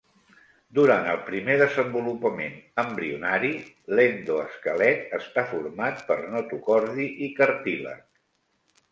Durant 0.75 1.07
el 1.09 1.17
primer 1.25 1.55
desenvolupament 1.61 2.55
embrionari, 2.83 3.51
l'endoesquelet 3.99 5.13
està 5.17 5.43
format 5.51 6.01
per 6.07 6.17
notocordi 6.37 7.07
i 7.27 7.29
cartílag. 7.41 8.01